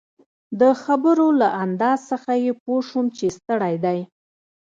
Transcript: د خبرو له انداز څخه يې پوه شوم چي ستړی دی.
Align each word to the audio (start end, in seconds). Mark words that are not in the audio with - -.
د 0.59 0.61
خبرو 0.83 1.27
له 1.41 1.47
انداز 1.63 1.99
څخه 2.11 2.31
يې 2.43 2.51
پوه 2.63 2.79
شوم 2.89 3.05
چي 3.17 3.27
ستړی 3.37 3.75
دی. 3.85 3.99